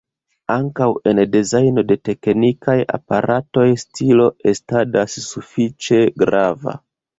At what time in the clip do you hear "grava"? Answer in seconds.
6.27-6.79